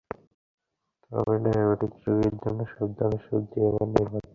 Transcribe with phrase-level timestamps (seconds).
[1.11, 4.27] তবে ডায়াবেটিক রোগীর জন্য সব ধরনের সবজি আবার নিরাপদ নয়।